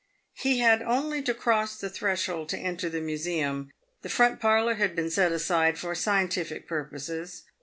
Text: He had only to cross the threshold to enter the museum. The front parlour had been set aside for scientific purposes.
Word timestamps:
He 0.33 0.61
had 0.61 0.81
only 0.81 1.21
to 1.21 1.33
cross 1.35 1.77
the 1.77 1.87
threshold 1.87 2.49
to 2.49 2.57
enter 2.57 2.89
the 2.89 3.01
museum. 3.01 3.69
The 4.01 4.09
front 4.09 4.39
parlour 4.39 4.73
had 4.73 4.95
been 4.95 5.11
set 5.11 5.31
aside 5.31 5.77
for 5.77 5.93
scientific 5.93 6.67
purposes. 6.67 7.43